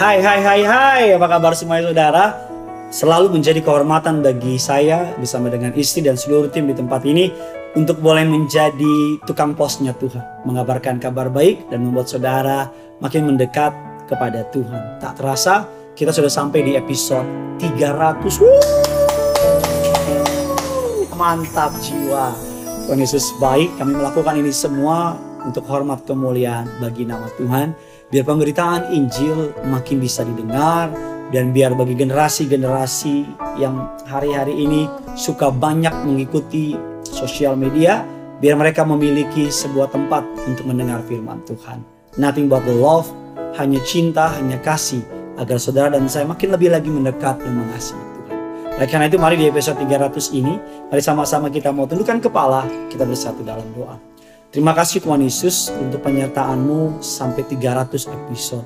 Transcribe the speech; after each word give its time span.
Hai 0.00 0.16
hai 0.24 0.40
hai 0.40 0.62
hai, 0.64 1.12
apa 1.12 1.28
kabar 1.28 1.52
semuanya 1.52 1.92
saudara? 1.92 2.32
Selalu 2.88 3.36
menjadi 3.36 3.60
kehormatan 3.60 4.24
bagi 4.24 4.56
saya 4.56 5.12
bersama 5.20 5.52
dengan 5.52 5.76
istri 5.76 6.00
dan 6.00 6.16
seluruh 6.16 6.48
tim 6.48 6.64
di 6.64 6.72
tempat 6.72 7.04
ini 7.04 7.28
untuk 7.76 8.00
boleh 8.00 8.24
menjadi 8.24 9.20
tukang 9.28 9.52
posnya 9.52 9.92
Tuhan. 10.00 10.48
Mengabarkan 10.48 11.04
kabar 11.04 11.28
baik 11.28 11.68
dan 11.68 11.84
membuat 11.84 12.08
saudara 12.08 12.72
makin 13.04 13.28
mendekat 13.28 13.76
kepada 14.08 14.48
Tuhan. 14.48 15.04
Tak 15.04 15.20
terasa 15.20 15.68
kita 15.92 16.08
sudah 16.08 16.32
sampai 16.32 16.64
di 16.64 16.80
episode 16.80 17.28
300. 17.60 18.40
Wuh, 18.40 18.64
mantap 21.12 21.76
jiwa. 21.84 22.32
Tuhan 22.88 23.04
Yesus 23.04 23.36
baik, 23.36 23.76
kami 23.76 24.00
melakukan 24.00 24.40
ini 24.40 24.48
semua 24.48 25.20
untuk 25.44 25.68
hormat 25.68 26.08
kemuliaan 26.08 26.66
bagi 26.80 27.04
nama 27.04 27.28
Tuhan. 27.36 27.93
Biar 28.12 28.24
pemberitaan 28.28 28.92
Injil 28.92 29.56
makin 29.64 29.96
bisa 29.98 30.22
didengar, 30.22 30.92
dan 31.32 31.50
biar 31.50 31.72
bagi 31.72 31.96
generasi-generasi 31.96 33.16
yang 33.58 33.90
hari-hari 34.06 34.54
ini 34.54 34.86
suka 35.16 35.48
banyak 35.48 35.90
mengikuti 36.04 36.76
sosial 37.02 37.56
media, 37.56 38.04
biar 38.38 38.54
mereka 38.54 38.84
memiliki 38.84 39.48
sebuah 39.48 39.90
tempat 39.90 40.22
untuk 40.44 40.68
mendengar 40.68 41.00
firman 41.08 41.40
Tuhan. 41.48 41.80
Nothing 42.20 42.46
but 42.46 42.62
the 42.68 42.76
love, 42.76 43.08
hanya 43.58 43.82
cinta, 43.82 44.30
hanya 44.36 44.60
kasih, 44.60 45.02
agar 45.40 45.58
saudara 45.58 45.96
dan 45.96 46.06
saya 46.06 46.28
makin 46.28 46.54
lebih 46.54 46.70
lagi 46.70 46.86
mendekat 46.92 47.42
dan 47.42 47.52
mengasihi 47.56 47.98
Tuhan. 47.98 48.36
Oleh 48.78 48.88
karena 48.90 49.06
itu 49.10 49.18
mari 49.18 49.34
di 49.40 49.50
episode 49.50 49.80
300 49.80 50.38
ini, 50.38 50.54
mari 50.92 51.02
sama-sama 51.02 51.50
kita 51.50 51.74
mau 51.74 51.90
tundukkan 51.90 52.22
kepala, 52.22 52.62
kita 52.92 53.02
bersatu 53.02 53.42
dalam 53.42 53.66
doa. 53.74 54.13
Terima 54.54 54.70
kasih 54.70 55.02
Tuhan 55.02 55.18
Yesus 55.18 55.74
untuk 55.74 56.06
penyertaan-Mu 56.06 57.02
sampai 57.02 57.42
300 57.42 58.06
episode. 58.06 58.62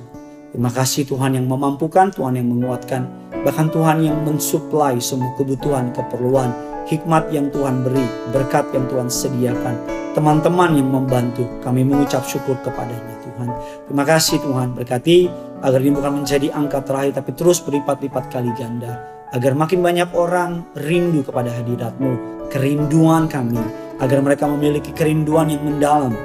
Terima 0.53 0.69
kasih 0.69 1.01
Tuhan 1.09 1.33
yang 1.33 1.49
memampukan, 1.49 2.13
Tuhan 2.13 2.37
yang 2.37 2.45
menguatkan, 2.45 3.09
bahkan 3.41 3.73
Tuhan 3.73 4.05
yang 4.05 4.21
mensuplai 4.21 5.01
semua 5.01 5.33
kebutuhan, 5.33 5.89
keperluan, 5.89 6.53
hikmat 6.85 7.33
yang 7.33 7.49
Tuhan 7.49 7.81
beri, 7.81 8.05
berkat 8.29 8.69
yang 8.69 8.85
Tuhan 8.85 9.09
sediakan, 9.09 9.75
teman-teman 10.13 10.77
yang 10.77 10.93
membantu. 10.93 11.49
Kami 11.65 11.81
mengucap 11.81 12.21
syukur 12.21 12.53
kepadanya 12.61 13.25
Tuhan. 13.25 13.49
Terima 13.89 14.05
kasih 14.05 14.37
Tuhan, 14.45 14.77
berkati 14.77 15.25
agar 15.65 15.79
ini 15.81 15.97
bukan 15.97 16.21
menjadi 16.21 16.53
angka 16.53 16.85
terakhir 16.85 17.17
tapi 17.17 17.33
terus 17.33 17.65
berlipat-lipat 17.65 18.29
kali 18.29 18.53
ganda. 18.53 18.93
Agar 19.33 19.57
makin 19.57 19.81
banyak 19.81 20.13
orang 20.13 20.69
rindu 20.77 21.25
kepada 21.25 21.49
hadiratmu, 21.49 22.45
kerinduan 22.53 23.25
kami 23.25 23.88
agar 23.99 24.19
mereka 24.23 24.47
memiliki 24.47 24.95
kerinduan 24.95 25.51
yang 25.51 25.63
mendalam 25.63 26.15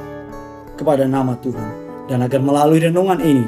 kepada 0.79 1.07
nama 1.07 1.35
Tuhan 1.39 1.71
dan 2.07 2.23
agar 2.23 2.41
melalui 2.43 2.83
renungan 2.83 3.19
ini 3.19 3.47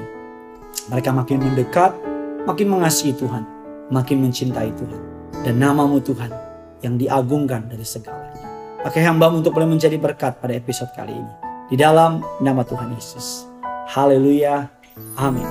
mereka 0.91 1.11
makin 1.11 1.43
mendekat, 1.43 1.95
makin 2.47 2.67
mengasihi 2.71 3.15
Tuhan, 3.15 3.43
makin 3.91 4.23
mencintai 4.23 4.71
Tuhan 4.75 5.01
dan 5.43 5.55
namamu 5.59 6.03
Tuhan 6.03 6.31
yang 6.83 6.99
diagungkan 6.99 7.71
dari 7.71 7.87
segalanya. 7.87 8.43
Pakai 8.83 9.03
hambamu 9.03 9.43
untuk 9.43 9.55
boleh 9.55 9.67
menjadi 9.67 9.99
berkat 9.99 10.39
pada 10.39 10.55
episode 10.55 10.91
kali 10.95 11.15
ini. 11.15 11.33
Di 11.67 11.75
dalam 11.75 12.23
nama 12.39 12.63
Tuhan 12.63 12.95
Yesus. 12.95 13.43
Haleluya. 13.91 14.71
Amin. 15.19 15.47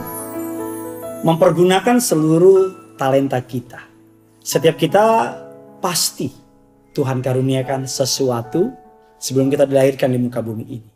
Mempergunakan 1.27 1.99
seluruh 1.99 2.95
talenta 2.95 3.35
kita. 3.43 3.83
Setiap 4.39 4.79
kita 4.79 5.35
pasti 5.83 6.44
Tuhan 6.95 7.19
karuniakan 7.19 7.83
sesuatu 7.83 8.71
sebelum 9.19 9.51
kita 9.51 9.67
dilahirkan 9.67 10.15
di 10.15 10.19
muka 10.19 10.39
bumi 10.39 10.65
ini. 10.65 10.89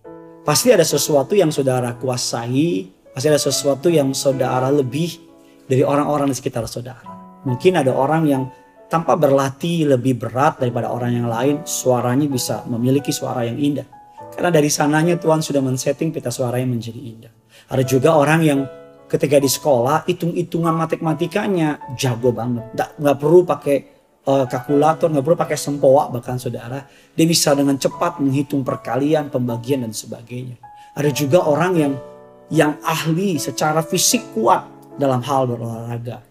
Pasti 0.47 0.71
ada 0.71 0.87
sesuatu 0.87 1.35
yang 1.35 1.51
saudara 1.51 1.93
kuasai, 1.99 2.87
pasti 3.11 3.27
ada 3.27 3.37
sesuatu 3.37 3.91
yang 3.91 4.15
saudara 4.15 4.71
lebih 4.71 5.19
dari 5.67 5.83
orang-orang 5.83 6.31
di 6.31 6.35
sekitar 6.39 6.63
saudara. 6.65 7.03
Mungkin 7.43 7.77
ada 7.77 7.91
orang 7.91 8.23
yang 8.25 8.43
tanpa 8.89 9.19
berlatih 9.19 9.91
lebih 9.91 10.17
berat 10.17 10.57
daripada 10.63 10.89
orang 10.89 11.11
yang 11.13 11.27
lain, 11.29 11.61
suaranya 11.67 12.25
bisa 12.25 12.63
memiliki 12.65 13.13
suara 13.13 13.45
yang 13.45 13.59
indah. 13.59 13.85
Karena 14.33 14.49
dari 14.49 14.71
sananya 14.71 15.19
Tuhan 15.19 15.43
sudah 15.43 15.59
men-setting 15.59 16.15
pita 16.15 16.31
suaranya 16.31 16.71
menjadi 16.71 16.97
indah. 16.97 17.33
Ada 17.69 17.83
juga 17.85 18.15
orang 18.17 18.41
yang 18.41 18.59
ketika 19.05 19.37
di 19.37 19.49
sekolah 19.51 20.07
hitung-hitungan 20.09 20.73
matematikanya 20.73 21.93
jago 21.93 22.31
banget. 22.33 22.65
Nggak, 22.73 22.89
nggak 22.97 23.17
perlu 23.19 23.39
pakai 23.45 23.77
uh, 24.29 24.45
kalkulator, 24.45 25.09
nggak 25.09 25.25
perlu 25.25 25.37
pakai 25.37 25.57
sempoa 25.57 26.13
bahkan 26.13 26.37
saudara. 26.37 26.85
Dia 27.17 27.25
bisa 27.25 27.57
dengan 27.57 27.81
cepat 27.81 28.21
menghitung 28.21 28.61
perkalian, 28.61 29.33
pembagian 29.33 29.81
dan 29.81 29.91
sebagainya. 29.91 30.61
Ada 30.93 31.09
juga 31.09 31.41
orang 31.49 31.73
yang 31.73 31.93
yang 32.49 32.77
ahli 32.85 33.41
secara 33.41 33.81
fisik 33.81 34.21
kuat 34.37 34.65
dalam 35.01 35.25
hal 35.25 35.49
berolahraga. 35.49 36.21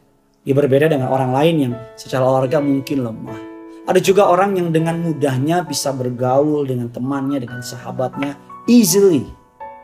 Dia 0.47 0.55
berbeda 0.55 0.87
dengan 0.87 1.11
orang 1.11 1.35
lain 1.35 1.55
yang 1.59 1.75
secara 1.99 2.23
olahraga 2.25 2.63
mungkin 2.63 3.03
lemah. 3.03 3.41
Ada 3.89 4.05
juga 4.05 4.29
orang 4.29 4.53
yang 4.57 4.69
dengan 4.69 5.01
mudahnya 5.01 5.65
bisa 5.65 5.91
bergaul 5.97 6.69
dengan 6.69 6.93
temannya, 6.93 7.41
dengan 7.41 7.65
sahabatnya, 7.65 8.37
easily. 8.69 9.25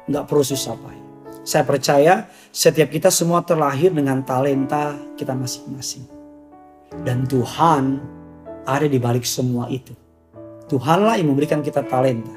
Nggak 0.04 0.28
perlu 0.28 0.44
susah 0.44 0.76
payah. 0.76 1.04
Saya 1.44 1.64
percaya 1.64 2.14
setiap 2.52 2.92
kita 2.92 3.08
semua 3.08 3.40
terlahir 3.44 3.92
dengan 3.92 4.20
talenta 4.24 4.96
kita 5.16 5.32
masing-masing. 5.36 6.13
Dan 7.04 7.24
Tuhan 7.24 8.00
ada 8.64 8.86
di 8.88 8.98
balik 9.00 9.24
semua 9.24 9.68
itu. 9.68 9.92
Tuhanlah 10.68 11.20
yang 11.20 11.32
memberikan 11.32 11.60
kita 11.60 11.84
talenta. 11.84 12.32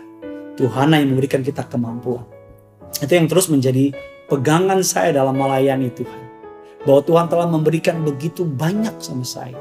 Tuhanlah 0.59 0.99
yang 0.99 1.15
memberikan 1.15 1.45
kita 1.45 1.63
kemampuan. 1.69 2.25
Itu 2.97 3.13
yang 3.13 3.29
terus 3.29 3.47
menjadi 3.47 3.93
pegangan 4.27 4.83
saya 4.83 5.15
dalam 5.15 5.37
melayani 5.37 5.93
Tuhan. 5.93 6.21
Bahwa 6.83 7.01
Tuhan 7.03 7.25
telah 7.27 7.47
memberikan 7.47 8.01
begitu 8.03 8.43
banyak 8.47 8.95
sama 8.99 9.23
saya. 9.23 9.59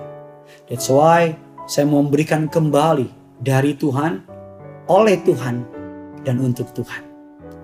That's 0.66 0.90
why 0.90 1.34
saya 1.66 1.86
mau 1.86 2.02
memberikan 2.02 2.46
kembali 2.46 3.10
dari 3.42 3.74
Tuhan, 3.74 4.22
oleh 4.86 5.18
Tuhan, 5.26 5.56
dan 6.22 6.36
untuk 6.38 6.70
Tuhan. 6.72 7.02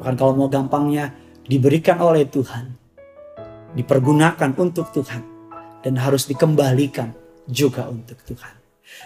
Bahkan 0.03 0.15
kalau 0.19 0.35
mau 0.35 0.51
gampangnya, 0.51 1.15
diberikan 1.47 1.99
oleh 2.03 2.27
Tuhan, 2.27 2.75
dipergunakan 3.79 4.51
untuk 4.59 4.91
Tuhan, 4.91 5.23
dan 5.83 5.99
harus 5.99 6.27
dikembalikan 6.31 7.15
juga 7.47 7.91
untuk 7.91 8.19
Tuhan. 8.25 8.55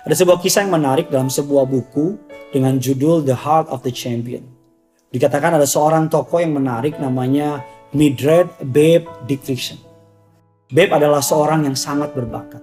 Ada 0.05 0.15
sebuah 0.23 0.39
kisah 0.41 0.67
yang 0.67 0.77
menarik 0.77 1.09
dalam 1.09 1.33
sebuah 1.33 1.65
buku 1.65 2.21
dengan 2.53 2.77
judul 2.77 3.25
The 3.25 3.37
Heart 3.37 3.73
of 3.73 3.83
the 3.83 3.93
Champion. 3.93 4.45
Dikatakan 5.11 5.57
ada 5.57 5.65
seorang 5.65 6.13
tokoh 6.13 6.43
yang 6.43 6.55
menarik 6.55 7.01
namanya 7.01 7.65
Mildred 7.97 8.51
Babe 8.61 9.09
Dickinson. 9.25 9.81
Babe 10.69 10.93
adalah 10.93 11.23
seorang 11.23 11.65
yang 11.65 11.79
sangat 11.79 12.13
berbakat. 12.13 12.61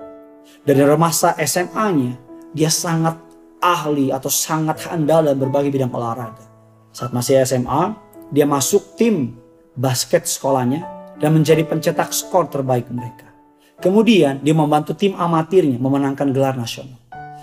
Dari 0.64 0.84
masa 0.96 1.34
SMA-nya, 1.40 2.20
dia 2.54 2.70
sangat 2.70 3.18
ahli 3.64 4.12
atau 4.12 4.28
sangat 4.28 4.92
handal 4.92 5.24
dalam 5.24 5.40
berbagai 5.40 5.72
bidang 5.72 5.92
olahraga. 5.92 6.46
Saat 6.92 7.16
masih 7.16 7.42
SMA, 7.48 7.96
dia 8.30 8.46
masuk 8.46 9.00
tim 9.00 9.34
basket 9.74 10.30
sekolahnya 10.30 10.86
dan 11.18 11.34
menjadi 11.34 11.66
pencetak 11.66 12.14
skor 12.14 12.46
terbaik 12.52 12.86
mereka. 12.94 13.33
Kemudian 13.84 14.40
dia 14.40 14.56
membantu 14.56 14.96
tim 14.96 15.12
amatirnya 15.12 15.76
memenangkan 15.76 16.32
gelar 16.32 16.56
nasional. 16.56 16.96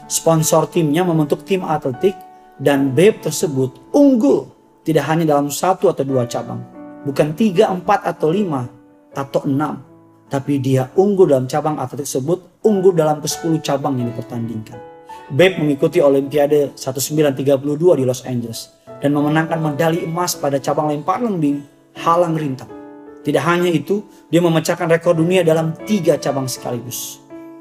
Sponsor 0.08 0.72
timnya 0.72 1.04
membentuk 1.04 1.44
tim 1.44 1.60
atletik 1.60 2.16
dan 2.56 2.96
Babe 2.96 3.20
tersebut 3.20 3.92
unggul 3.92 4.48
tidak 4.80 5.04
hanya 5.12 5.36
dalam 5.36 5.52
satu 5.52 5.92
atau 5.92 6.00
dua 6.00 6.24
cabang. 6.24 6.64
Bukan 7.04 7.36
tiga, 7.36 7.68
empat 7.68 8.08
atau 8.08 8.32
lima 8.32 8.64
atau 9.12 9.44
enam. 9.44 9.84
Tapi 10.32 10.56
dia 10.64 10.88
unggul 10.96 11.28
dalam 11.28 11.44
cabang 11.44 11.76
atletik 11.76 12.08
tersebut, 12.08 12.64
unggul 12.64 12.96
dalam 12.96 13.20
ke-10 13.20 13.60
cabang 13.60 14.00
yang 14.00 14.08
dipertandingkan. 14.08 14.80
Babe 15.28 15.60
mengikuti 15.60 16.00
Olimpiade 16.00 16.72
1932 16.72 18.00
di 18.00 18.04
Los 18.08 18.24
Angeles 18.24 18.72
dan 19.04 19.12
memenangkan 19.12 19.60
medali 19.60 20.08
emas 20.08 20.40
pada 20.40 20.56
cabang 20.56 20.88
lempar 20.88 21.20
lembing 21.20 21.60
halang 22.00 22.32
rintang. 22.32 22.79
Tidak 23.20 23.42
hanya 23.44 23.68
itu, 23.68 24.00
dia 24.32 24.40
memecahkan 24.40 24.88
rekor 24.88 25.12
dunia 25.12 25.44
dalam 25.44 25.76
tiga 25.84 26.16
cabang 26.16 26.48
sekaligus. 26.48 27.20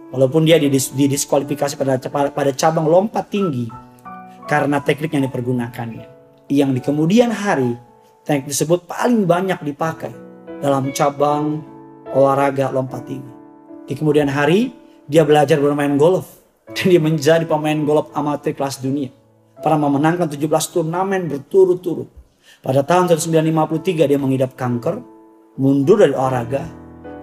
Walaupun 0.09 0.47
dia 0.47 0.57
didiskualifikasi 0.57 1.77
pada, 1.77 2.51
cabang 2.55 2.87
lompat 2.87 3.29
tinggi 3.29 3.69
karena 4.49 4.81
teknik 4.81 5.13
yang 5.13 5.27
dipergunakannya. 5.29 6.07
Yang 6.49 6.69
di 6.79 6.81
kemudian 6.81 7.29
hari, 7.29 7.77
teknik 8.25 8.49
tersebut 8.49 8.89
paling 8.89 9.27
banyak 9.27 9.61
dipakai 9.61 10.09
dalam 10.63 10.89
cabang 10.95 11.61
olahraga 12.15 12.73
lompat 12.73 13.05
tinggi. 13.05 13.33
Di 13.85 13.93
kemudian 13.93 14.31
hari, 14.31 14.73
dia 15.05 15.27
belajar 15.27 15.61
bermain 15.61 15.93
golf 15.99 16.41
dan 16.77 16.87
dia 16.87 17.01
menjadi 17.03 17.43
pemain 17.43 17.77
golf 17.83 18.09
amatir 18.15 18.55
kelas 18.55 18.79
dunia. 18.79 19.11
Pernah 19.59 19.91
memenangkan 19.91 20.31
17 20.31 20.47
turnamen 20.71 21.27
berturut-turut. 21.27 22.07
Pada 22.63 22.81
tahun 22.81 23.11
1953 23.11 24.09
dia 24.09 24.17
mengidap 24.17 24.55
kanker, 24.55 25.18
mundur 25.59 25.99
dari 25.99 26.15
olahraga, 26.15 26.63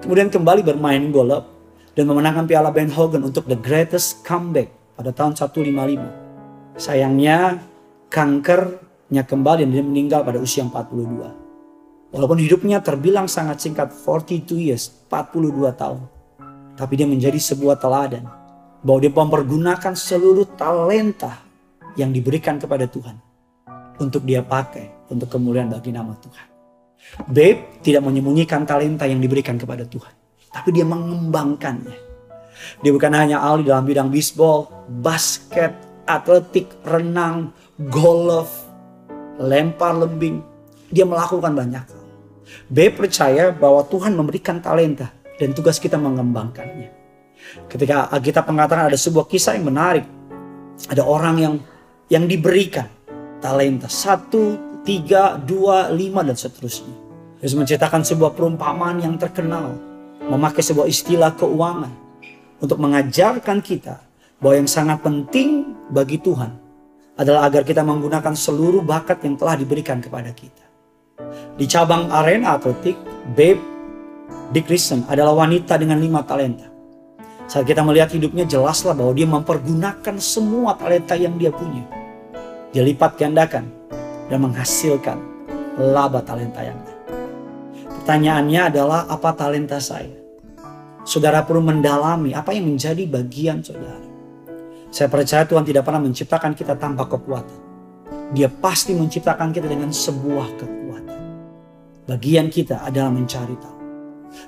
kemudian 0.05 0.29
kembali 0.29 0.61
bermain 0.61 1.01
golf 1.09 1.49
dan 1.97 2.05
memenangkan 2.05 2.45
piala 2.45 2.69
Ben 2.69 2.93
Hogan 2.93 3.25
untuk 3.25 3.49
the 3.49 3.57
greatest 3.57 4.21
comeback 4.29 4.69
pada 4.93 5.09
tahun 5.09 5.33
155. 5.33 6.77
Sayangnya 6.77 7.65
kankernya 8.13 9.25
kembali 9.25 9.65
dan 9.65 9.73
dia 9.73 9.81
meninggal 9.81 10.21
pada 10.21 10.37
usia 10.37 10.69
42. 10.69 12.13
Walaupun 12.13 12.37
hidupnya 12.37 12.85
terbilang 12.85 13.25
sangat 13.25 13.65
singkat 13.65 13.89
42 13.89 14.69
years, 14.69 14.93
42 15.09 15.73
tahun. 15.73 16.05
Tapi 16.77 16.93
dia 16.93 17.09
menjadi 17.09 17.41
sebuah 17.41 17.81
teladan 17.81 18.29
bahwa 18.85 18.99
dia 19.01 19.09
mempergunakan 19.09 19.97
seluruh 19.97 20.45
talenta 20.61 21.41
yang 21.97 22.13
diberikan 22.13 22.61
kepada 22.61 22.85
Tuhan 22.85 23.17
untuk 23.97 24.29
dia 24.29 24.45
pakai 24.45 25.09
untuk 25.09 25.33
kemuliaan 25.33 25.73
bagi 25.73 25.89
nama 25.89 26.13
Tuhan. 26.21 26.56
Babe 27.27 27.81
tidak 27.81 28.05
menyembunyikan 28.05 28.69
talenta 28.69 29.09
yang 29.09 29.23
diberikan 29.23 29.57
kepada 29.57 29.89
Tuhan, 29.89 30.13
tapi 30.53 30.69
dia 30.75 30.85
mengembangkannya. 30.85 31.97
Dia 32.81 32.93
bukan 32.93 33.13
hanya 33.13 33.41
ahli 33.41 33.69
dalam 33.69 33.85
bidang 33.85 34.09
bisbol, 34.09 34.69
basket, 35.01 35.73
atletik, 36.09 36.73
renang, 36.85 37.53
golf, 37.93 38.67
lempar 39.41 39.97
lembing. 39.97 40.41
Dia 40.89 41.05
melakukan 41.05 41.53
banyak 41.53 41.85
hal. 41.85 42.05
B 42.71 42.91
percaya 42.95 43.51
bahwa 43.51 43.83
Tuhan 43.87 44.15
memberikan 44.15 44.63
talenta 44.63 45.11
dan 45.37 45.53
tugas 45.53 45.77
kita 45.83 45.99
mengembangkannya. 45.99 46.91
Ketika 47.69 48.11
kita 48.19 48.43
mengatakan 48.47 48.89
ada 48.91 48.99
sebuah 48.99 49.29
kisah 49.29 49.55
yang 49.59 49.69
menarik. 49.69 50.07
Ada 50.87 51.03
orang 51.03 51.37
yang 51.41 51.55
yang 52.13 52.25
diberikan 52.29 52.87
talenta. 53.41 53.89
Satu, 53.89 54.66
tiga, 54.87 55.35
dua, 55.35 55.91
lima 55.91 56.23
dan 56.23 56.39
seterusnya. 56.39 56.95
Yesus 57.43 57.59
menceritakan 57.59 58.07
sebuah 58.07 58.33
perumpamaan 58.33 59.03
yang 59.03 59.19
terkenal. 59.19 59.75
Memakai 60.31 60.63
sebuah 60.63 60.87
istilah 60.87 61.35
keuangan. 61.35 61.93
Untuk 62.63 62.81
mengajarkan 62.81 63.61
kita 63.61 64.01
bahwa 64.41 64.55
yang 64.65 64.71
sangat 64.71 65.03
penting 65.05 65.77
bagi 65.93 66.17
Tuhan 66.17 66.55
adalah 67.21 67.51
agar 67.51 67.67
kita 67.67 67.85
menggunakan 67.85 68.33
seluruh 68.33 68.81
bakat 68.81 69.21
yang 69.27 69.37
telah 69.37 69.59
diberikan 69.59 70.01
kepada 70.01 70.33
kita. 70.33 70.65
Di 71.57 71.67
cabang 71.69 72.09
arena 72.09 72.57
atletik, 72.57 72.97
Babe 73.37 73.61
Dick 74.55 74.71
Kristen 74.71 75.05
adalah 75.11 75.35
wanita 75.35 75.77
dengan 75.77 75.99
lima 75.99 76.23
talenta. 76.23 76.71
Saat 77.47 77.67
kita 77.67 77.83
melihat 77.83 78.11
hidupnya 78.15 78.47
jelaslah 78.47 78.95
bahwa 78.95 79.13
dia 79.15 79.29
mempergunakan 79.29 80.17
semua 80.19 80.75
talenta 80.79 81.15
yang 81.19 81.35
dia 81.37 81.51
punya. 81.51 81.85
Dia 82.75 82.83
lipat 82.85 83.17
gandakan 83.17 83.77
dan 84.27 84.39
menghasilkan 84.43 85.19
laba 85.79 86.23
talenta 86.23 86.63
yang 86.63 86.79
lain. 86.83 87.01
Pertanyaannya 88.01 88.61
adalah 88.71 89.01
apa 89.11 89.31
talenta 89.35 89.83
saya? 89.83 90.15
Saudara 91.07 91.47
perlu 91.47 91.63
mendalami 91.63 92.35
apa 92.35 92.51
yang 92.51 92.67
menjadi 92.67 93.07
bagian 93.07 93.63
saudara. 93.63 94.07
Saya 94.91 95.07
percaya 95.11 95.47
Tuhan 95.47 95.63
tidak 95.67 95.87
pernah 95.87 96.03
menciptakan 96.03 96.53
kita 96.55 96.75
tanpa 96.79 97.07
kekuatan. 97.07 97.61
Dia 98.35 98.51
pasti 98.51 98.95
menciptakan 98.95 99.55
kita 99.55 99.71
dengan 99.71 99.95
sebuah 99.95 100.49
kekuatan. 100.59 101.23
Bagian 102.07 102.51
kita 102.51 102.83
adalah 102.83 103.11
mencari 103.11 103.55
tahu 103.59 103.77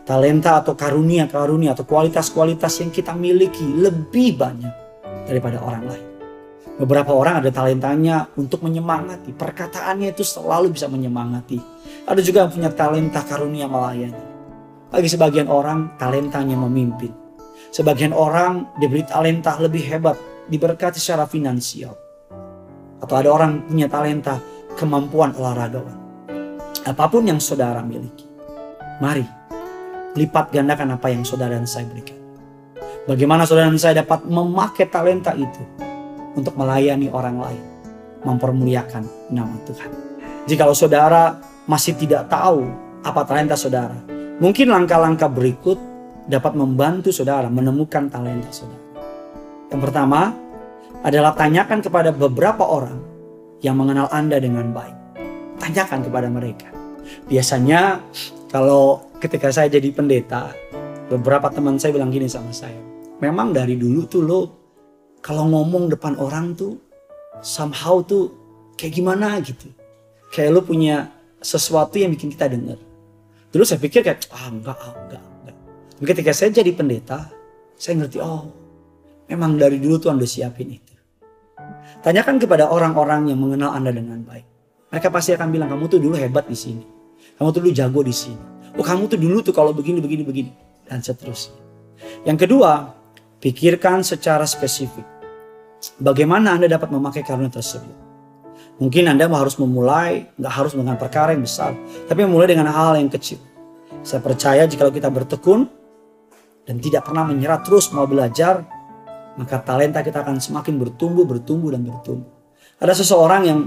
talenta 0.04 0.60
atau 0.60 0.76
karunia-karunia 0.76 1.72
atau 1.76 1.84
kualitas-kualitas 1.84 2.80
yang 2.84 2.90
kita 2.92 3.12
miliki 3.16 3.64
lebih 3.64 4.36
banyak 4.36 4.74
daripada 5.28 5.60
orang 5.60 5.84
lain. 5.88 6.07
Beberapa 6.78 7.10
orang 7.10 7.42
ada 7.42 7.50
talentanya 7.50 8.30
untuk 8.38 8.62
menyemangati. 8.62 9.34
Perkataannya 9.34 10.14
itu 10.14 10.22
selalu 10.22 10.78
bisa 10.78 10.86
menyemangati. 10.86 11.58
Ada 12.06 12.22
juga 12.22 12.46
yang 12.46 12.54
punya 12.54 12.70
talenta 12.70 13.26
karunia 13.26 13.66
melayani. 13.66 14.22
Bagi 14.86 15.10
sebagian 15.10 15.50
orang, 15.50 15.98
talentanya 15.98 16.54
memimpin. 16.54 17.10
Sebagian 17.74 18.14
orang 18.14 18.78
diberi 18.78 19.02
talenta 19.02 19.58
lebih 19.58 19.82
hebat, 19.90 20.14
diberkati 20.46 21.02
secara 21.02 21.26
finansial. 21.26 21.98
Atau 23.02 23.14
ada 23.18 23.34
orang 23.34 23.66
punya 23.66 23.90
talenta 23.90 24.38
kemampuan 24.78 25.34
olahragawan. 25.34 25.98
Apa 26.86 27.10
pun 27.10 27.26
yang 27.26 27.42
saudara 27.42 27.82
miliki. 27.82 28.22
Mari 29.02 29.26
lipat 30.14 30.54
gandakan 30.54 30.94
apa 30.94 31.10
yang 31.10 31.26
saudara 31.26 31.58
dan 31.58 31.66
saya 31.66 31.90
berikan. 31.90 32.16
Bagaimana 33.10 33.44
saudara 33.50 33.66
dan 33.66 33.82
saya 33.82 34.06
dapat 34.06 34.24
memakai 34.30 34.86
talenta 34.86 35.34
itu 35.34 35.87
untuk 36.38 36.54
melayani 36.54 37.10
orang 37.10 37.36
lain, 37.42 37.64
mempermuliakan 38.22 39.34
nama 39.34 39.58
Tuhan. 39.66 39.90
Jika 40.46 40.70
saudara 40.72 41.42
masih 41.66 41.98
tidak 41.98 42.30
tahu 42.30 42.62
apa 43.02 43.26
talenta 43.26 43.58
saudara, 43.58 43.98
mungkin 44.38 44.70
langkah-langkah 44.70 45.26
berikut 45.26 45.76
dapat 46.30 46.54
membantu 46.54 47.10
saudara 47.10 47.50
menemukan 47.50 48.06
talenta 48.06 48.48
saudara. 48.54 48.86
Yang 49.68 49.80
pertama 49.90 50.32
adalah 51.02 51.34
tanyakan 51.36 51.84
kepada 51.84 52.10
beberapa 52.14 52.64
orang 52.64 52.98
yang 53.60 53.74
mengenal 53.76 54.08
Anda 54.14 54.38
dengan 54.38 54.70
baik. 54.70 54.96
Tanyakan 55.58 56.06
kepada 56.06 56.30
mereka. 56.30 56.70
Biasanya 57.26 58.00
kalau 58.48 59.12
ketika 59.20 59.52
saya 59.52 59.68
jadi 59.68 59.92
pendeta, 59.92 60.54
beberapa 61.12 61.52
teman 61.52 61.76
saya 61.76 61.92
bilang 61.92 62.08
gini 62.08 62.30
sama 62.30 62.54
saya. 62.54 62.78
Memang 63.18 63.50
dari 63.50 63.74
dulu 63.74 64.06
tuh 64.06 64.22
lo 64.22 64.40
kalau 65.24 65.48
ngomong 65.50 65.90
depan 65.92 66.16
orang 66.16 66.54
tuh 66.54 66.78
somehow 67.44 68.02
tuh 68.02 68.32
kayak 68.78 68.98
gimana 68.98 69.38
gitu. 69.42 69.68
Kayak 70.34 70.50
lo 70.54 70.60
punya 70.64 71.08
sesuatu 71.40 71.96
yang 71.96 72.12
bikin 72.12 72.32
kita 72.32 72.50
dengar. 72.50 72.76
Dulu 73.48 73.64
saya 73.64 73.80
pikir 73.80 74.04
kayak 74.04 74.28
ah 74.28 74.52
enggak, 74.52 74.76
ah, 74.76 74.92
enggak, 74.92 75.22
enggak. 75.24 75.56
Tapi 75.96 76.04
ketika 76.04 76.30
saya 76.36 76.50
jadi 76.52 76.70
pendeta, 76.76 77.32
saya 77.74 78.04
ngerti 78.04 78.20
oh 78.20 78.52
memang 79.28 79.56
dari 79.56 79.80
dulu 79.80 79.96
tuh 79.96 80.12
udah 80.12 80.28
siapin 80.28 80.76
itu. 80.76 80.94
Tanyakan 82.04 82.38
kepada 82.38 82.70
orang-orang 82.70 83.32
yang 83.32 83.40
mengenal 83.40 83.74
Anda 83.74 83.90
dengan 83.90 84.22
baik. 84.22 84.46
Mereka 84.92 85.08
pasti 85.12 85.34
akan 85.34 85.48
bilang 85.50 85.68
kamu 85.68 85.84
tuh 85.90 86.00
dulu 86.00 86.14
hebat 86.16 86.46
di 86.46 86.56
sini. 86.56 86.84
Kamu 87.36 87.48
tuh 87.50 87.60
dulu 87.64 87.72
jago 87.74 88.00
di 88.04 88.14
sini 88.14 88.58
Oh 88.78 88.84
kamu 88.86 89.10
tuh 89.10 89.18
dulu 89.18 89.42
tuh 89.42 89.50
kalau 89.50 89.74
begini, 89.74 89.98
begini, 89.98 90.22
begini. 90.22 90.52
Dan 90.86 91.02
seterusnya. 91.02 91.58
Yang 92.22 92.46
kedua, 92.46 92.94
pikirkan 93.38 94.02
secara 94.02 94.44
spesifik. 94.44 95.06
Bagaimana 96.02 96.58
Anda 96.58 96.66
dapat 96.66 96.90
memakai 96.90 97.22
karunia 97.22 97.50
tersebut. 97.50 97.94
Mungkin 98.78 99.10
Anda 99.10 99.30
harus 99.30 99.58
memulai, 99.58 100.30
nggak 100.38 100.54
harus 100.54 100.72
dengan 100.74 100.98
perkara 100.98 101.34
yang 101.34 101.42
besar. 101.42 101.74
Tapi 102.06 102.26
memulai 102.26 102.50
dengan 102.50 102.70
hal 102.70 102.98
yang 102.98 103.10
kecil. 103.10 103.38
Saya 104.02 104.22
percaya 104.22 104.66
jika 104.66 104.86
kita 104.90 105.10
bertekun 105.10 105.66
dan 106.66 106.76
tidak 106.78 107.06
pernah 107.06 107.26
menyerah 107.26 107.62
terus 107.62 107.90
mau 107.94 108.06
belajar, 108.06 108.62
maka 109.38 109.62
talenta 109.62 110.02
kita 110.02 110.22
akan 110.22 110.38
semakin 110.42 110.78
bertumbuh, 110.78 111.26
bertumbuh, 111.26 111.74
dan 111.74 111.86
bertumbuh. 111.86 112.30
Ada 112.78 113.02
seseorang 113.02 113.42
yang 113.46 113.60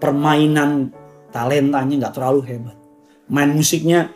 permainan 0.00 0.92
talentanya 1.32 2.08
nggak 2.08 2.14
terlalu 2.16 2.40
hebat 2.48 2.82
main 3.32 3.48
musiknya 3.48 4.12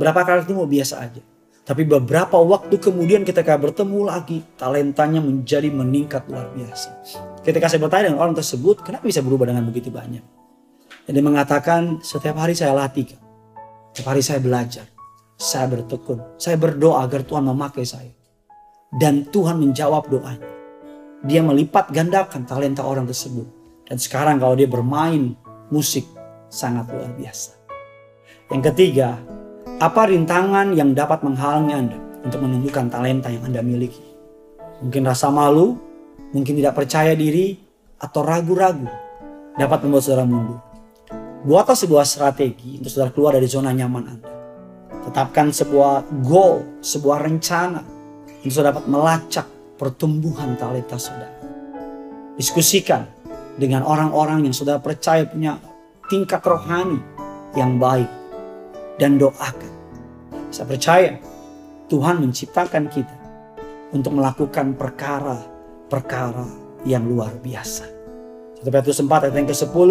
berapa 0.00 0.24
kali 0.24 0.48
itu 0.48 0.56
mau 0.56 0.64
biasa 0.64 1.04
aja. 1.04 1.22
Tapi 1.66 1.82
beberapa 1.82 2.38
waktu 2.38 2.78
kemudian 2.78 3.26
ketika 3.26 3.58
bertemu 3.58 4.06
lagi, 4.06 4.38
talentanya 4.54 5.18
menjadi 5.18 5.66
meningkat 5.66 6.30
luar 6.30 6.54
biasa. 6.54 7.02
Ketika 7.42 7.66
saya 7.66 7.82
bertanya 7.82 8.14
dengan 8.14 8.22
orang 8.22 8.38
tersebut, 8.38 8.86
kenapa 8.86 9.10
bisa 9.10 9.18
berubah 9.18 9.50
dengan 9.50 9.66
begitu 9.66 9.90
banyak? 9.90 10.22
Dan 11.10 11.10
dia 11.10 11.24
mengatakan, 11.26 11.98
setiap 12.06 12.38
hari 12.38 12.54
saya 12.54 12.70
latih. 12.70 13.18
Setiap 13.90 14.14
hari 14.14 14.22
saya 14.22 14.38
belajar. 14.38 14.86
Saya 15.34 15.66
bertekun. 15.66 16.38
Saya 16.38 16.54
berdoa 16.54 17.02
agar 17.02 17.26
Tuhan 17.26 17.42
memakai 17.42 17.82
saya. 17.82 18.14
Dan 18.94 19.26
Tuhan 19.26 19.58
menjawab 19.58 20.06
doanya. 20.06 20.46
Dia 21.26 21.42
melipat 21.42 21.90
gandakan 21.90 22.46
talenta 22.46 22.86
orang 22.86 23.10
tersebut. 23.10 23.46
Dan 23.90 23.98
sekarang 23.98 24.38
kalau 24.38 24.54
dia 24.54 24.70
bermain 24.70 25.34
musik, 25.74 26.06
sangat 26.46 26.86
luar 26.94 27.10
biasa. 27.18 27.58
Yang 28.54 28.62
ketiga, 28.70 29.18
apa 29.76 30.08
rintangan 30.08 30.72
yang 30.72 30.96
dapat 30.96 31.20
menghalangi 31.20 31.72
Anda 31.76 31.98
untuk 32.24 32.40
menumbuhkan 32.40 32.88
talenta 32.88 33.28
yang 33.28 33.44
Anda 33.44 33.60
miliki? 33.60 34.00
Mungkin 34.80 35.04
rasa 35.04 35.28
malu, 35.28 35.76
mungkin 36.32 36.56
tidak 36.56 36.80
percaya 36.80 37.12
diri, 37.12 37.60
atau 38.00 38.24
ragu-ragu 38.24 38.88
dapat 39.56 39.84
membuat 39.84 40.04
saudara 40.04 40.24
mundur. 40.24 40.60
Buatlah 41.44 41.76
sebuah 41.76 42.04
strategi 42.08 42.80
untuk 42.80 42.88
saudara 42.88 43.12
keluar 43.12 43.32
dari 43.36 43.48
zona 43.48 43.72
nyaman 43.76 44.04
Anda. 44.16 44.30
Tetapkan 45.12 45.52
sebuah 45.52 46.24
goal, 46.24 46.80
sebuah 46.80 47.28
rencana 47.28 47.84
untuk 48.40 48.52
saudara 48.52 48.72
dapat 48.72 48.88
melacak 48.88 49.46
pertumbuhan 49.76 50.56
talenta 50.56 50.96
saudara. 50.96 51.36
Diskusikan 52.40 53.04
dengan 53.60 53.84
orang-orang 53.84 54.48
yang 54.48 54.56
saudara 54.56 54.80
percaya 54.80 55.28
punya 55.28 55.60
tingkat 56.08 56.40
rohani 56.44 57.00
yang 57.52 57.76
baik 57.76 58.25
dan 58.96 59.20
doakan. 59.20 59.72
Saya 60.52 60.66
percaya 60.68 61.12
Tuhan 61.86 62.20
menciptakan 62.22 62.90
kita 62.90 63.16
untuk 63.94 64.18
melakukan 64.18 64.74
perkara-perkara 64.74 66.48
yang 66.88 67.06
luar 67.06 67.34
biasa. 67.38 67.86
1 68.60 68.66
Petrus 68.66 68.98
4 68.98 69.28
ayat 69.28 69.36
yang 69.36 69.48
ke-10, 69.48 69.90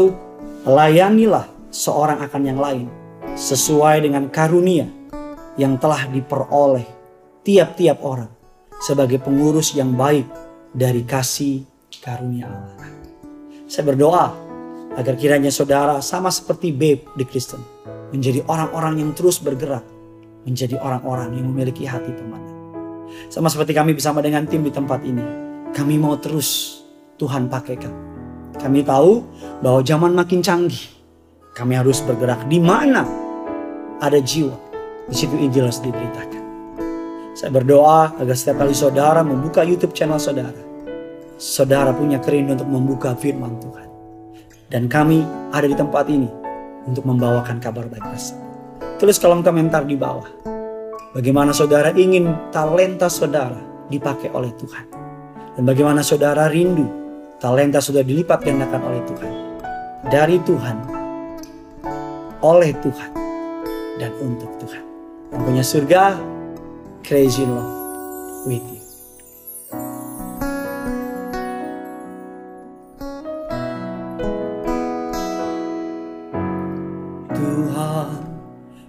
layanilah 0.65 1.45
seorang 1.69 2.19
akan 2.25 2.41
yang 2.43 2.59
lain 2.59 2.87
sesuai 3.35 4.03
dengan 4.03 4.27
karunia 4.31 4.87
yang 5.55 5.79
telah 5.79 6.07
diperoleh 6.11 6.87
tiap-tiap 7.45 8.03
orang 8.03 8.31
sebagai 8.83 9.23
pengurus 9.23 9.71
yang 9.77 9.95
baik 9.95 10.27
dari 10.75 11.07
kasih 11.07 11.63
karunia 12.03 12.51
Allah. 12.51 12.89
Saya 13.65 13.91
berdoa 13.91 14.44
Agar 14.95 15.19
kiranya 15.19 15.51
saudara 15.51 15.99
sama 15.99 16.31
seperti 16.31 16.71
Babe 16.71 17.03
di 17.15 17.23
Kristen. 17.27 17.59
Menjadi 18.15 18.43
orang-orang 18.47 19.03
yang 19.03 19.11
terus 19.11 19.43
bergerak. 19.43 19.83
Menjadi 20.47 20.79
orang-orang 20.79 21.35
yang 21.35 21.51
memiliki 21.51 21.83
hati 21.83 22.15
pemenang. 22.15 22.55
Sama 23.27 23.51
seperti 23.51 23.75
kami 23.75 23.91
bersama 23.95 24.23
dengan 24.23 24.47
tim 24.47 24.63
di 24.63 24.71
tempat 24.71 25.03
ini. 25.03 25.23
Kami 25.75 25.99
mau 25.99 26.15
terus 26.15 26.79
Tuhan 27.19 27.51
pakai 27.51 27.75
kami. 27.75 28.01
Kami 28.55 28.79
tahu 28.87 29.19
bahwa 29.59 29.83
zaman 29.83 30.15
makin 30.15 30.39
canggih. 30.39 30.95
Kami 31.55 31.75
harus 31.75 31.99
bergerak 32.03 32.47
di 32.47 32.59
mana 32.59 33.03
ada 33.99 34.19
jiwa. 34.19 34.55
Di 35.05 35.15
situ 35.15 35.35
Injil 35.37 35.67
harus 35.67 35.83
diberitakan. 35.83 36.43
Saya 37.35 37.51
berdoa 37.51 38.15
agar 38.15 38.35
setiap 38.35 38.63
kali 38.63 38.71
saudara 38.71 39.19
membuka 39.19 39.59
YouTube 39.59 39.91
channel 39.91 40.15
saudara, 40.15 40.55
saudara 41.35 41.91
punya 41.91 42.15
kerindu 42.23 42.55
untuk 42.55 42.71
membuka 42.71 43.11
firman 43.11 43.59
Tuhan. 43.59 43.84
Dan 44.65 44.89
kami 44.89 45.21
ada 45.53 45.69
di 45.69 45.77
tempat 45.77 46.09
ini 46.09 46.25
untuk 46.89 47.05
membawakan 47.05 47.61
kabar 47.61 47.85
baik 47.85 48.01
tersebut. 48.01 48.41
Tulis 48.97 49.17
kolom 49.21 49.45
komentar 49.45 49.85
di 49.85 49.93
bawah. 49.93 50.25
Bagaimana 51.13 51.53
saudara 51.53 51.93
ingin 51.93 52.49
talenta 52.49 53.07
saudara 53.07 53.61
dipakai 53.87 54.33
oleh 54.33 54.51
Tuhan. 54.57 54.85
Dan 55.55 55.63
bagaimana 55.63 56.03
saudara 56.03 56.51
rindu 56.51 56.83
talenta 57.39 57.79
sudah 57.79 58.01
dilipat 58.01 58.43
gandakan 58.43 58.81
oleh 58.89 59.01
Tuhan. 59.07 59.31
Dari 60.05 60.37
Tuhan, 60.43 60.77
oleh 62.43 62.71
Tuhan, 62.77 63.11
dan 63.97 64.11
untuk 64.21 64.51
Tuhan. 64.61 64.83
Yang 65.33 65.41
punya 65.41 65.63
surga, 65.63 66.03
crazy 67.01 67.45
love 67.47 67.73
with 68.45 68.65
you. 68.69 68.74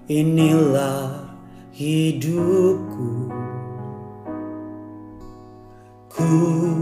Inilah 0.07 1.35
hidupku. 1.75 3.27
Ku 6.07 6.79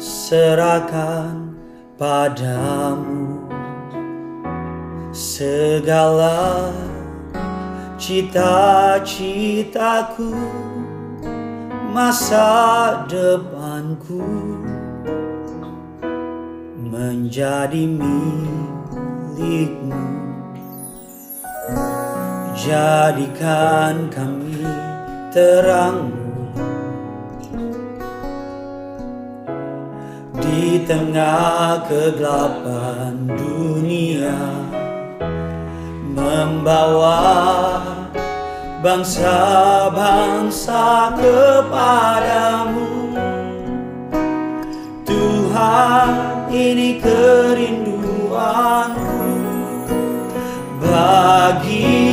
serahkan 0.00 1.54
padamu 2.00 3.46
segala 5.14 6.72
cita-citaku 7.96 9.14
masa 11.94 13.06
depanku 13.08 14.20
menjadi 16.76 17.86
milikmu 17.86 18.96
jadikan 22.56 24.08
kami 24.08 24.64
terangmu 25.28 26.48
di 30.40 30.80
tengah 30.88 31.84
kegelapan 31.84 33.28
dunia 33.28 34.40
membawa 36.16 37.20
bangsa-bangsa 38.80 41.12
kepadamu. 41.20 42.88
Tuhan 45.04 46.48
ini 46.48 47.04
kerinduanku 47.04 49.12
bagimu 50.80 52.05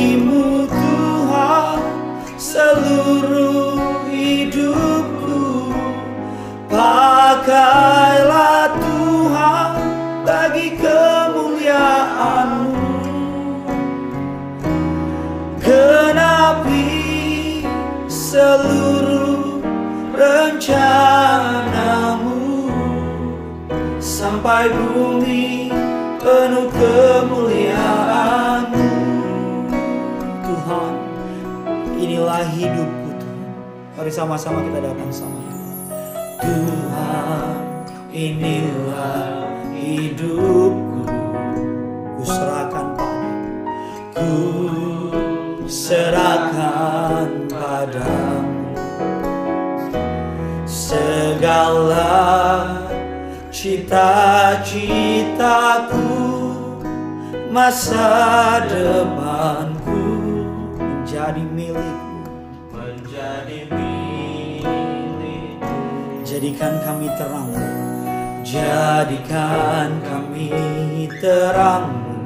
sampai 24.54 24.70
bumi 24.70 25.66
penuh 26.22 26.70
kemuliaanmu. 26.70 28.86
Tuhan 30.46 30.94
inilah 31.98 32.46
hidupku 32.54 33.18
Tuhan. 33.18 33.50
Mari 33.98 34.14
sama-sama 34.14 34.62
kita 34.62 34.78
datang 34.78 35.10
sama 35.10 35.42
Tuhan 36.38 37.82
inilah 38.14 39.42
hidupku. 39.74 41.02
Ku 42.14 42.22
serahkan 42.22 42.94
padamu. 42.94 43.58
Ku 44.14 44.38
serahkan 45.66 47.50
padamu. 47.50 48.70
Segala 50.62 52.06
cita-citaku 53.64 54.76
masa 57.48 58.60
depanku 58.68 60.04
menjadi 60.76 61.40
milikmu. 61.48 62.28
Menjadi 62.76 63.64
milikmu. 63.72 65.64
Jadikan 66.28 66.76
kami 66.84 67.08
terang. 67.16 67.56
Jadikan 68.44 69.96
kami 70.04 70.52
terangmu 71.24 72.20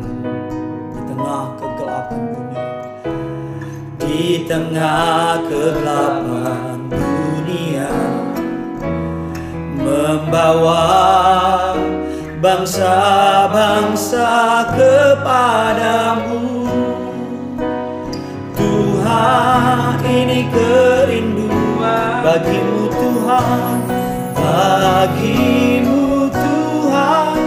di 0.90 1.07
tengah 1.07 1.54
kegelapan 1.54 2.35
dunia 2.35 2.66
di 4.02 4.42
tengah 4.42 5.38
kegelapan 5.47 6.78
membawa 9.99 10.87
bangsa-bangsa 12.38 14.31
kepadamu. 14.78 16.71
Tuhan 18.55 19.99
ini 20.07 20.47
kerinduan 20.55 22.23
bagimu 22.23 22.87
Tuhan. 22.95 23.78
Bagimu 24.38 26.31
Tuhan 26.31 27.38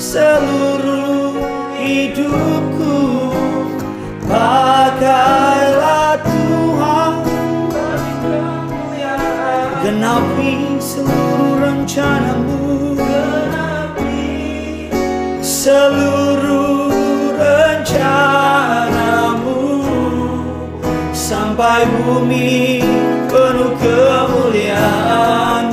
seluruh 0.00 1.36
hidupku. 1.76 3.28
Pakailah 4.24 6.16
Tuhan. 6.24 7.12
Genapi 9.80 10.76
seluruh 10.80 11.29
rencanamu 11.90 12.94
seluruh 15.42 16.94
rencanamu 17.34 18.78
sampai 21.10 21.90
bumi 21.90 22.78
penuh 23.26 23.74
kemuliaanmu 23.82 25.69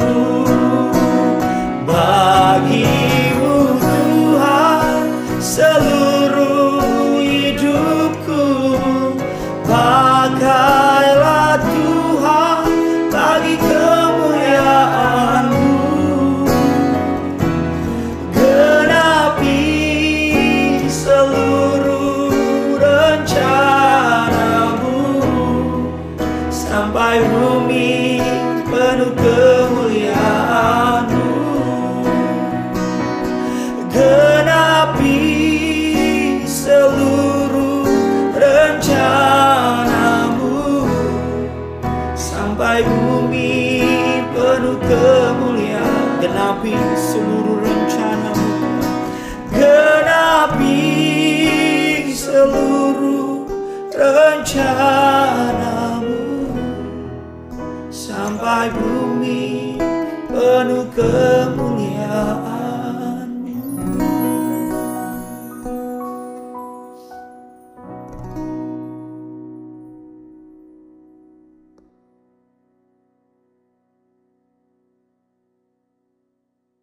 家。 54.47 55.06